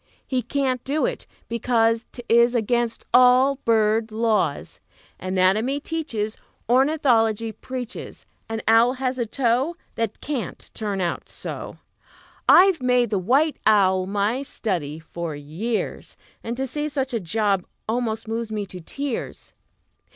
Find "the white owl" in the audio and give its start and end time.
13.11-14.07